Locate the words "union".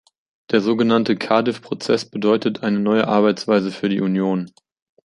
4.01-4.49